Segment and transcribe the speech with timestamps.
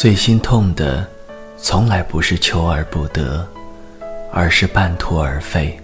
[0.00, 1.04] 最心痛的，
[1.56, 3.44] 从来不是求而不得，
[4.32, 5.76] 而是半途而废。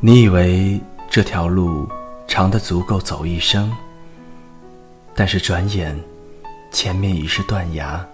[0.00, 0.78] 你以为
[1.08, 1.88] 这条路
[2.28, 3.74] 长得足够走一生，
[5.14, 5.98] 但是转眼，
[6.70, 8.06] 前面已是断崖，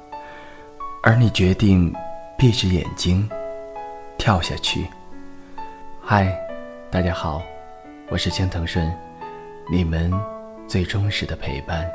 [1.02, 1.92] 而你决定
[2.38, 3.28] 闭着眼睛
[4.18, 4.86] 跳下去。
[6.00, 6.32] 嗨，
[6.92, 7.42] 大家好，
[8.08, 8.88] 我是青藤顺，
[9.68, 10.12] 你们
[10.68, 11.90] 最忠实的陪伴。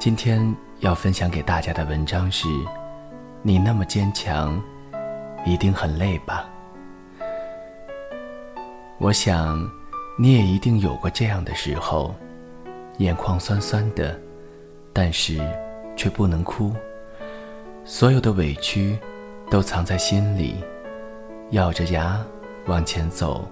[0.00, 2.46] 今天要分享给大家的文章是：
[3.40, 4.62] 你那么坚强，
[5.46, 6.46] 一定很累吧？
[8.98, 9.58] 我想，
[10.18, 12.14] 你也一定有过这样的时候，
[12.98, 14.20] 眼眶酸酸的，
[14.92, 15.40] 但是
[15.96, 16.74] 却不能哭，
[17.86, 18.98] 所有的委屈
[19.50, 20.62] 都藏在心里，
[21.52, 22.22] 咬着牙
[22.66, 23.48] 往前走，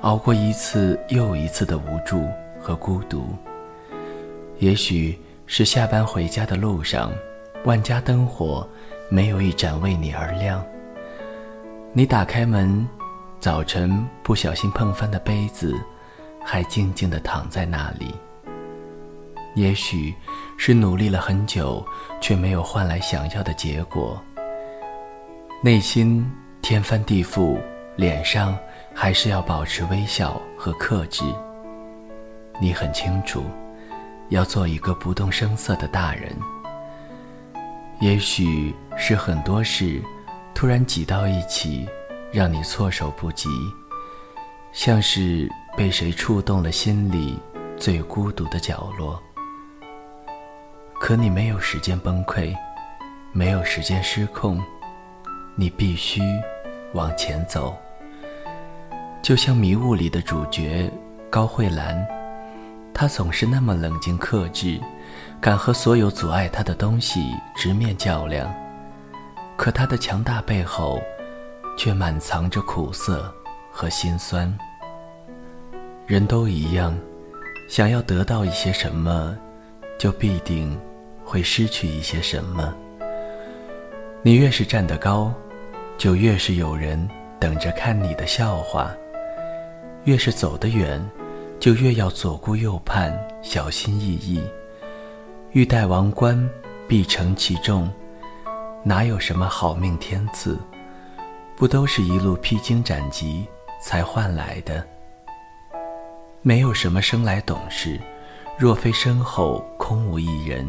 [0.00, 2.26] 熬过一次又一次的无助
[2.58, 3.26] 和孤独。
[4.58, 5.18] 也许。
[5.46, 7.12] 是下班回家的路上，
[7.64, 8.68] 万家灯火
[9.08, 10.64] 没有一盏为你而亮。
[11.92, 12.86] 你打开门，
[13.38, 15.74] 早晨不小心碰翻的杯子，
[16.44, 18.14] 还静静地躺在那里。
[19.54, 20.14] 也许
[20.58, 21.82] 是努力了很久，
[22.20, 24.20] 却没有换来想要的结果。
[25.62, 26.28] 内心
[26.60, 27.56] 天翻地覆，
[27.94, 28.58] 脸上
[28.92, 31.24] 还是要保持微笑和克制。
[32.60, 33.44] 你很清楚。
[34.28, 36.36] 要做一个不动声色的大人。
[38.00, 40.02] 也许是很多事
[40.54, 41.88] 突然挤到一起，
[42.32, 43.48] 让你措手不及，
[44.72, 47.38] 像是被谁触动了心里
[47.78, 49.22] 最孤独的角落。
[51.00, 52.54] 可你没有时间崩溃，
[53.32, 54.62] 没有时间失控，
[55.54, 56.20] 你必须
[56.92, 57.76] 往前走。
[59.22, 60.90] 就像《迷雾》里的主角
[61.30, 62.15] 高慧兰。
[62.98, 64.80] 他总是那么冷静克制，
[65.38, 67.20] 敢和所有阻碍他的东西
[67.54, 68.50] 直面较量。
[69.54, 70.98] 可他的强大背后，
[71.76, 73.30] 却满藏着苦涩
[73.70, 74.50] 和心酸。
[76.06, 76.96] 人都一样，
[77.68, 79.36] 想要得到一些什么，
[79.98, 80.80] 就必定
[81.22, 82.74] 会失去一些什么。
[84.22, 85.30] 你越是站得高，
[85.98, 87.06] 就越是有人
[87.38, 88.86] 等着看你的笑话；
[90.04, 90.98] 越是走得远。
[91.58, 93.12] 就越要左顾右盼，
[93.42, 94.42] 小心翼翼。
[95.52, 96.48] 欲戴王冠，
[96.86, 97.90] 必承其重。
[98.84, 100.58] 哪有什么好命天赐？
[101.56, 103.46] 不都是一路披荆斩棘
[103.82, 104.86] 才换来的？
[106.42, 107.98] 没有什么生来懂事，
[108.58, 110.64] 若非身后空无一人，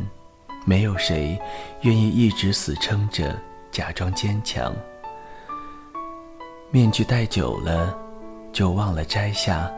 [0.66, 1.40] 没有谁
[1.82, 3.36] 愿意一直死撑着，
[3.72, 4.74] 假装坚强。
[6.72, 7.96] 面具戴久了，
[8.52, 9.72] 就忘了摘下。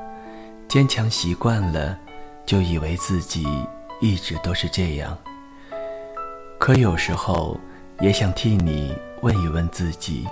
[0.69, 1.97] 坚强习惯了，
[2.45, 3.43] 就以为自己
[3.99, 5.17] 一直都是这样。
[6.59, 7.59] 可有时候
[8.01, 10.27] 也想替你问一问自己：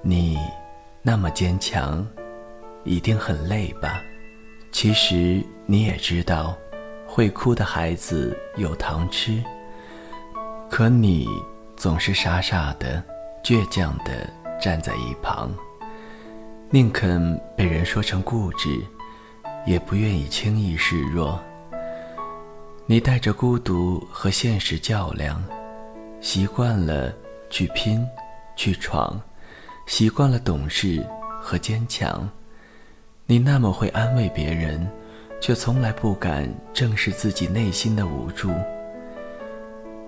[0.00, 0.38] 你
[1.02, 2.06] 那么坚强，
[2.84, 4.00] 一定很累吧？
[4.70, 6.56] 其实你也知道，
[7.04, 9.42] 会哭的孩子有糖吃。
[10.70, 11.26] 可你
[11.76, 13.02] 总是傻傻的、
[13.42, 14.30] 倔强的
[14.60, 15.50] 站在一旁，
[16.70, 18.80] 宁肯被人说成固执。
[19.64, 21.40] 也不愿意轻易示弱。
[22.86, 25.42] 你带着孤独和现实较量，
[26.20, 27.12] 习惯了
[27.48, 28.04] 去拼、
[28.56, 29.20] 去闯，
[29.86, 31.06] 习惯了懂事
[31.40, 32.28] 和坚强。
[33.26, 34.86] 你那么会安慰别人，
[35.40, 38.50] 却从来不敢正视自己内心的无助。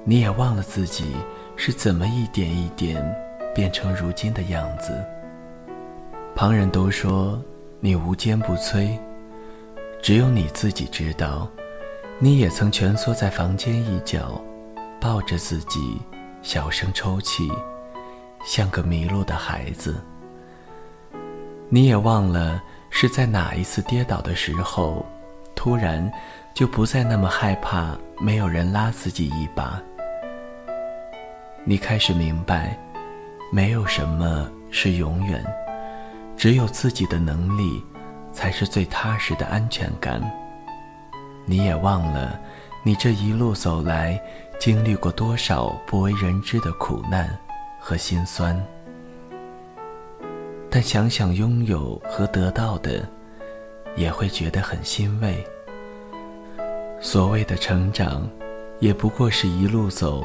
[0.05, 1.15] 你也忘了自己
[1.57, 3.03] 是怎么一点一点
[3.55, 5.03] 变成如今的样子。
[6.35, 7.41] 旁人都说
[7.81, 8.99] 你无坚不摧。
[10.05, 11.49] 只有你自己知道，
[12.19, 14.39] 你也曾蜷缩在房间一角，
[15.01, 15.99] 抱着自己，
[16.43, 17.51] 小声抽泣，
[18.45, 20.05] 像个迷路的孩子。
[21.71, 25.07] 你也忘了是在哪一次跌倒的时候，
[25.55, 26.13] 突然
[26.53, 29.81] 就不再那么害怕没有人拉自己一把。
[31.65, 32.79] 你开始明白，
[33.51, 35.43] 没有什么是永远，
[36.37, 37.83] 只有自己的能力。
[38.35, 40.21] 才是最踏实的安全感。
[41.47, 42.39] 你也忘了，
[42.83, 44.21] 你这一路走来，
[44.59, 47.39] 经历过多少不为人知的苦难
[47.81, 48.61] 和心酸。
[50.69, 53.09] 但想想拥有和得到的，
[53.95, 55.43] 也会觉得很欣慰。
[57.01, 58.29] 所谓的成长，
[58.81, 60.25] 也不过是一路走，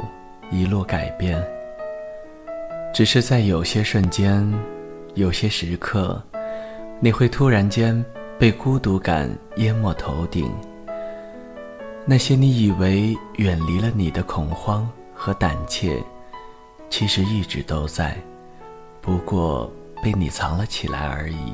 [0.50, 1.40] 一路改变。
[2.92, 4.52] 只是在有些瞬间，
[5.14, 6.20] 有些时刻。
[7.02, 8.04] 你会突然间
[8.38, 10.54] 被孤独感淹没头顶，
[12.06, 16.04] 那些你以为远离了你的恐慌和胆怯，
[16.90, 18.18] 其实一直都在，
[19.00, 19.72] 不过
[20.04, 21.54] 被你藏了起来而已。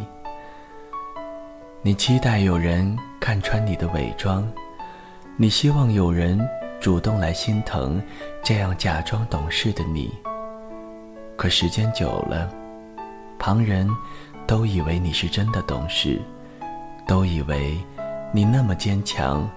[1.83, 4.51] 你期待有人看穿你的伪装，
[5.37, 6.39] 你希望有人
[6.79, 8.01] 主动来心疼
[8.43, 10.11] 这样假装懂事的你。
[11.37, 12.49] 可时间久了，
[13.37, 13.87] 旁人
[14.47, 16.21] 都以为你是真的懂事，
[17.07, 17.77] 都以为
[18.31, 19.49] 你那么坚强，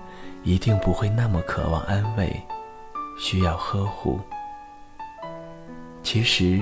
[0.45, 2.41] 一定不会那么渴望安慰，
[3.19, 4.19] 需要呵护。
[6.03, 6.61] 其实，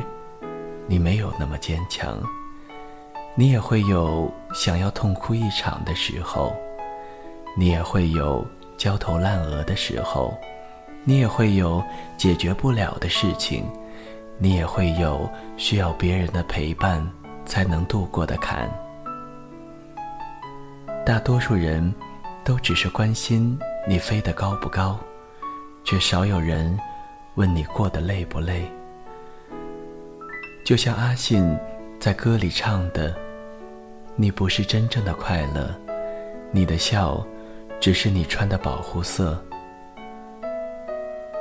[0.88, 2.20] 你没有那么坚强。
[3.38, 6.56] 你也会有想要痛哭一场的时候，
[7.55, 8.44] 你也会有
[8.78, 10.34] 焦头烂额的时候，
[11.05, 11.84] 你也会有
[12.17, 13.64] 解决不了的事情，
[14.38, 17.06] 你也会有需要别人的陪伴
[17.47, 18.69] 才能度过的坎。
[21.05, 21.95] 大多数人
[22.45, 23.59] 都只是关心
[23.89, 24.99] 你飞得高不高，
[25.85, 26.79] 却少有人
[27.37, 28.71] 问你过得累不累。
[30.65, 31.57] 就像阿信
[31.99, 33.17] 在歌里唱的。
[34.19, 35.69] 你不是真正的快乐，
[36.51, 37.23] 你的笑，
[37.79, 39.39] 只是你穿的保护色。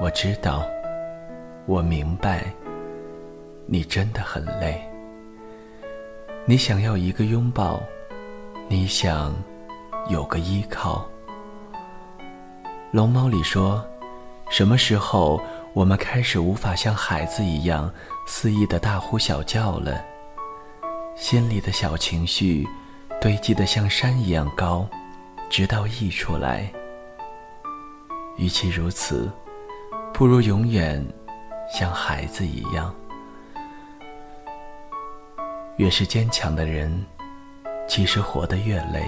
[0.02, 0.62] 我知道，
[1.68, 2.44] 我明白，
[3.66, 4.86] 你真的很累。
[6.48, 7.82] 你想要一个拥抱，
[8.68, 9.34] 你想
[10.10, 11.04] 有个依靠。
[12.92, 13.84] 龙猫里说，
[14.52, 15.42] 什么时候
[15.74, 17.92] 我们开始无法像孩子一样
[18.28, 20.00] 肆意的大呼小叫了？
[21.16, 22.64] 心里的小情绪
[23.20, 24.88] 堆积得像山一样高，
[25.50, 26.72] 直到溢出来。
[28.38, 29.32] 与其如此，
[30.14, 31.04] 不如永远
[31.74, 32.94] 像孩子一样。
[35.78, 37.04] 越是坚强的人，
[37.88, 39.06] 其实活得越累，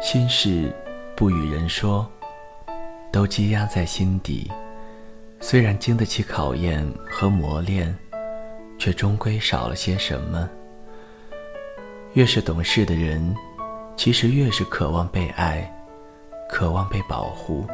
[0.00, 0.74] 心事
[1.16, 2.06] 不与人说，
[3.12, 4.50] 都积压在心底。
[5.40, 7.96] 虽然经得起考验和磨练，
[8.76, 10.48] 却终归少了些什么。
[12.14, 13.34] 越是懂事的人，
[13.96, 15.72] 其实越是渴望被爱，
[16.48, 17.64] 渴望被保护，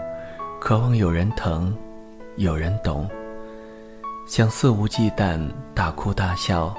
[0.60, 1.74] 渴望有人疼，
[2.36, 3.08] 有人懂。
[4.26, 5.40] 想肆无忌惮
[5.74, 6.74] 大哭大笑，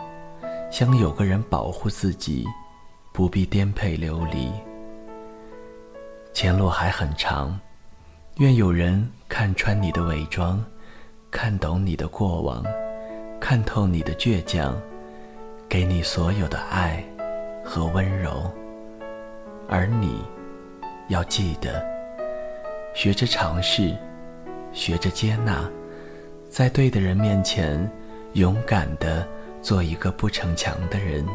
[0.75, 2.45] 想有个人保护自己，
[3.13, 4.51] 不必颠沛流离。
[6.33, 7.57] 前路还很长，
[8.39, 10.61] 愿有人看穿你的伪装，
[11.31, 12.61] 看懂你的过往，
[13.39, 14.77] 看透你的倔强，
[15.69, 17.01] 给你所有的爱。
[17.63, 18.51] 和温柔，
[19.69, 20.21] 而你，
[21.07, 21.81] 要记得，
[22.93, 23.95] 学着尝试，
[24.73, 25.63] 学着接纳，
[26.49, 27.89] 在对的人面前，
[28.33, 29.25] 勇敢的
[29.65, 31.25] 做一个不逞强的人。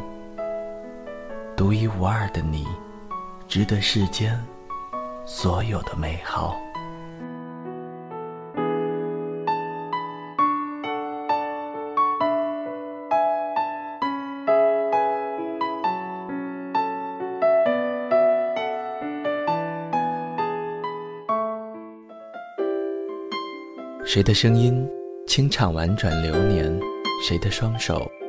[1.56, 2.64] 独一无二的你，
[3.48, 4.40] 值得世间
[5.24, 6.56] 所有的美好。
[24.04, 24.88] 谁的声音
[25.26, 26.80] 清唱婉转流年？
[27.22, 28.10] 谁的双手